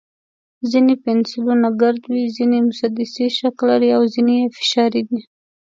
[0.71, 5.21] ځینې پنسلونه ګرد وي، ځینې مسدسي شکل لري، او ځینې یې فشاري دي.